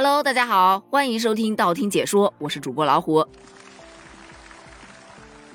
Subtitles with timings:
[0.00, 3.26] Hello，大家好，欢迎收听道听解说，我是主播老虎。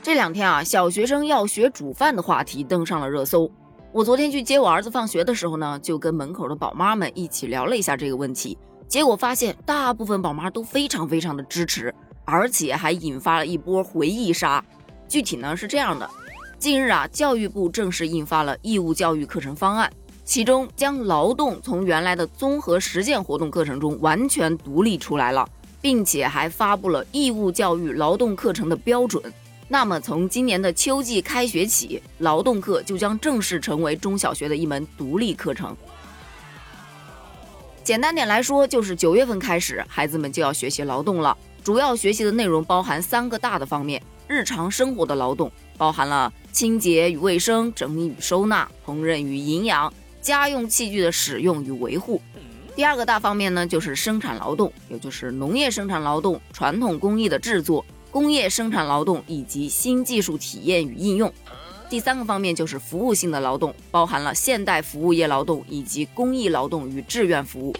[0.01, 3.49] 这两天啊，小学生要学煮饭的话题登上了热搜。
[3.93, 14.61] 我昨天去接我儿子放学的时候呢，就跟门口的宝妈们一起聊了一下这个问题，结果发现大部分宝妈都非常非常的支持，而且还引发了一波回忆杀。
[15.07, 16.09] 具体呢是这样的，
[16.59, 19.89] 近日啊，教育部正式印发了义务教育课程方案。
[20.25, 25.47] 其中将劳动从原来的综合实践活动课程中完全独立出来了，
[25.81, 29.21] 并且还发布了义务教育劳动课程的标准。
[29.67, 35.75] 那么从今年的秋季开学起，劳动课就将正式成为中小学的一门独立课程。
[37.83, 41.37] 简单点来说，就是九月份开始，孩子们就要学习劳动了。
[41.63, 49.91] 主要学习的内容包含三个大的方面：日常生活的劳动，包含了清洁与卫生、整理与收纳、烹饪与营养。
[50.23, 52.21] 家用器具的使用与维护，
[52.77, 61.31] 第二个大方面呢，就是生产劳动，也就是农业生产劳动、传统工艺的制作、工业生产劳动以及新技术体验与应用。
[61.89, 67.75] 第三个方面就是服务性的劳动，包含了现代服务业劳动以及公益劳动与志愿服务。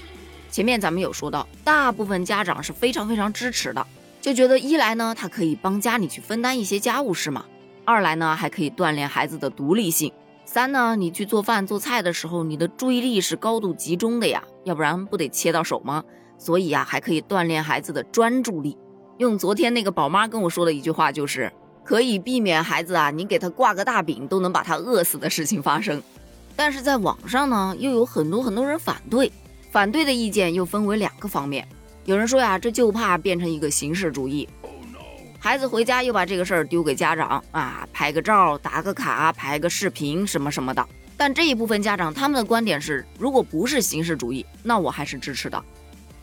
[0.51, 3.87] 前面咱们有说到，大部分家长是非常非常支持的，
[4.21, 7.45] 就觉得一来呢，他可以帮家里去分担一些家务事嘛；
[7.85, 10.11] 二来呢，还可以锻炼孩子的独立性。
[10.45, 16.03] 三呢，你去做饭做菜的时候，你的注意力是高度集中的呀，要不然不得切到手吗？
[16.37, 18.77] 所以呀，还可以锻炼孩子的专注力。
[19.17, 21.51] 用昨天那个宝妈跟我说的一句话，就是
[21.83, 26.01] 可以避免孩子啊，你给他挂个大饼都能把他饿死的事情发生。
[26.55, 29.31] 但是在网上呢，又有很多很多人反对，
[29.71, 31.67] 反对的意见又分为两个方面。
[32.05, 34.47] 有人说呀，这就怕变成一个形式主义。
[35.43, 40.87] 孩子回家又把这个事儿丢给家长啊，拍个照、打个卡、拍个视频什么什么的。
[41.17, 45.61] 但这一部分家长他们的观点是，如果不是形式主义，那我还是支持的。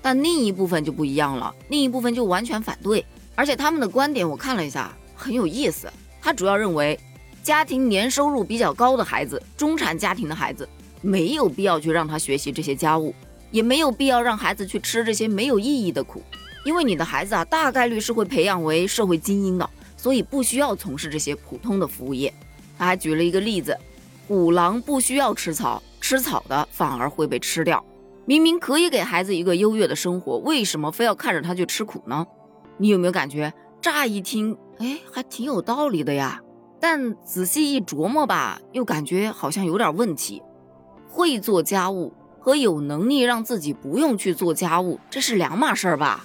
[0.00, 3.04] 但另一部分就不一样了，另一部分就完全反对。
[3.34, 5.86] 而且他们的观点我看了一下，很有意思。
[6.22, 6.98] 他主要认为，
[7.42, 10.66] 家庭年收入比较高的孩子，中产家庭的孩子，
[11.02, 13.14] 没有必要去让他学习这些家务，
[13.50, 16.22] 也没有必要让孩子去吃这些没有意义的苦。
[16.64, 22.32] 因为你的孩子啊，大概率是会培养为社会精英的，所以不需要从事这些普通的服务业。
[22.78, 23.76] 他还举了一个例子：
[24.28, 27.84] 虎狼不需要吃草，吃草的反而会被吃掉。
[28.26, 32.26] 明明可以给孩子一个优越的生活，为什么非要看着他去吃苦呢？
[32.76, 36.40] 你有没有感觉，乍一听，哎，还挺有道理的呀？
[36.78, 40.42] 但仔细一琢磨吧，又感觉好像有点问题。
[41.08, 46.24] 会做家务和有能力让自己不用去做家务，这是两码事儿吧？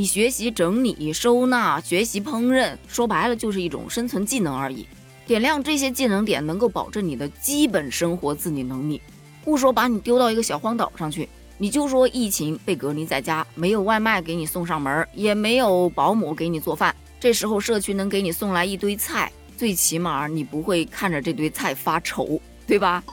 [0.00, 4.86] 你学习整理收纳，学习烹饪，说白了就是一种生存技能而已。
[5.26, 9.02] 点亮这些技能点，能够保证你的基本生活自理能力。
[9.44, 11.28] 不说把你丢到一个小荒岛上去，
[11.58, 16.96] 你就说疫情被隔离在家，没有外卖给你送上门，也没有保姆给你做饭。
[17.20, 23.04] 这时候社区能给你送来一堆菜，最起码你不会看着这堆菜发愁，对吧？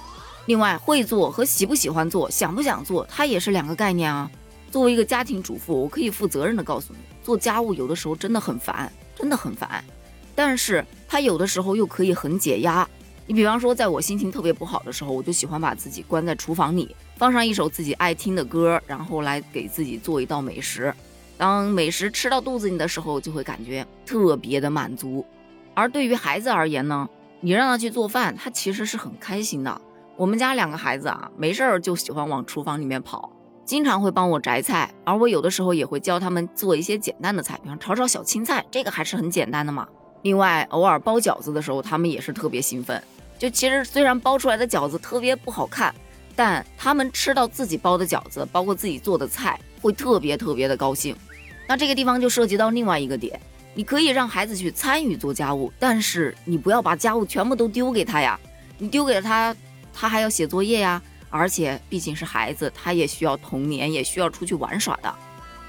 [0.45, 4.31] 另外，会做和喜不喜欢做、想不想做，它也是两个概念啊。
[4.71, 9.83] 作为一个家庭主妇，我可以负责任的告诉你，做家务有的时候真的很烦，真的很烦。
[10.35, 12.87] 但是它有的时候又可以很解压。
[13.25, 20.93] 你比方说，在我心情特别不好的时候，我就喜欢把自己关在厨房里，放上一首自己爱听的歌，然后来给自己做一道美食。
[21.37, 25.25] 当美食吃到肚子里的时候，就会感觉特别的满足。
[25.73, 27.07] 而对于孩子而言呢，
[27.41, 29.81] 你让他去做饭，他其实是很开心的。
[30.15, 33.31] 我们家两个孩子啊，没事儿就喜欢往厨房里面跑。
[33.67, 39.85] 经常会帮我摘菜，而我有的时候也会教他们做一些简单的菜，比方炒炒小青菜，这个还是很简单的嘛。
[40.21, 43.03] 另外，偶尔包饺子的时候，他们也是特别兴奋。
[43.37, 45.93] 就其实虽然包出来的饺子特别不好看，
[46.33, 51.13] 但他们吃到自己包的饺子，包括自己做的菜，会特别特别的高兴。
[51.67, 53.37] 那这个地方就涉及到另外一个点，
[53.73, 58.39] 你可以让孩子去参与做家务，但是你不要把家务全部都丢给他呀。
[58.77, 59.53] 你丢给了他，
[59.93, 61.01] 他还要写作业呀。
[61.29, 65.13] 而且毕竟是孩子，他也需要童年，也需要出去玩耍的。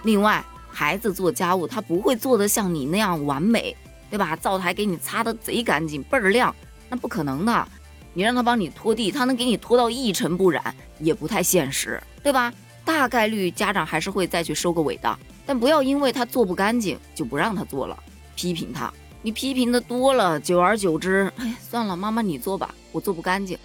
[0.05, 3.77] 另外，孩子做家务，他不会做得像你那样完美，
[4.11, 4.37] 对吧？
[4.37, 6.55] 灶台给你擦得贼干净，倍儿亮，
[6.89, 7.69] 那不可能的。
[8.15, 12.53] 你让他帮你拖地，他能给你拖到一尘不染，也不太现实，对吧？
[12.85, 15.19] 大概率家长还是会再去收个尾的。
[15.45, 17.97] 但不要因为他做不干净就不让他做了，
[18.35, 18.93] 批评他。
[19.21, 23.59] 你批评的多了，久而久之，哎，算了，妈妈你做吧，我做不干净，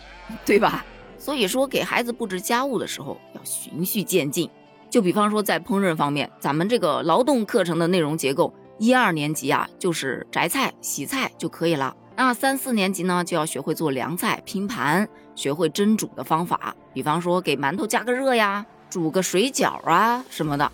[0.46, 0.84] 对吧？
[1.24, 4.50] 所以说，给孩子布置家务的时候要循序渐进。
[4.90, 11.96] 就比方说，在烹饪方面，咱们这个劳动课程的内容结构，一二年级啊，就是摘菜、洗菜就可以了。
[12.18, 16.76] 那三四年级呢，就要学会做凉菜、拼盘，学会蒸煮的方法。
[16.94, 20.70] 比方说，给馒头加个热呀，煮个水饺啊什么的。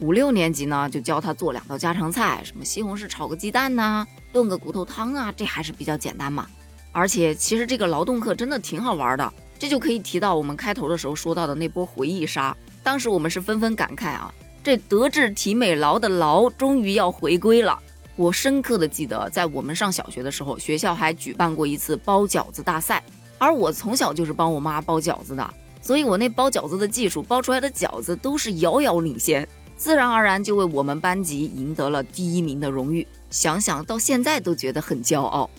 [0.00, 6.48] 五六年级呢，就教他做两道家常菜，什么西红柿炒个鸡蛋呐，炖个骨头汤啊，这还是比较简单嘛。
[6.90, 12.56] 而且其实这个劳动课真的挺好玩的，这就可以提到我们开头的时候说到的那波回忆杀。
[12.82, 17.78] 当时我们是纷纷感慨啊，这德智体美劳的劳终于要回归了。
[18.16, 23.02] 我深刻的记得，在我们上小学的时候，学校还举办过一次包饺子大赛，
[23.38, 29.48] 而我从小就是帮我妈包饺子的，所以我那包饺子的技术，包出来的饺子都是遥遥领先。
[29.76, 35.50] 自然而然就为我们班级赢得了第一名的荣誉，想想到现在都觉得很骄傲。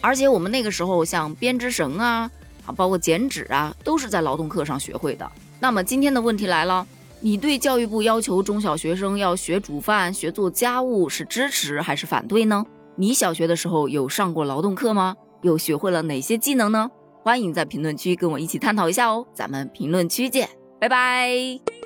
[0.00, 2.28] 而且我们那个时候像编织绳啊，
[2.66, 5.30] 啊，包括剪纸啊，都是在劳动课上学会的。
[5.60, 6.86] 那么今天的问题来了，
[7.20, 12.64] 你对教育部要求中小学生要学煮饭、学做家务是支持还是反对呢？
[12.96, 15.16] 你小学的时候有上过劳动课吗？
[15.42, 16.90] 又学会了哪些技能呢？
[17.22, 19.26] 欢迎在评论区跟我一起探讨一下哦。
[19.34, 20.48] 咱们评论区见，
[20.78, 21.79] 拜拜。